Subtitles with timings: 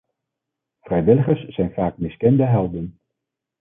[0.81, 2.99] Vrijwilligers zijn vaak miskende helden.